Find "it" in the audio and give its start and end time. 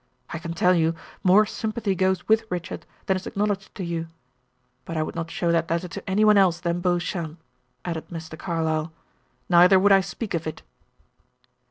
10.47-10.63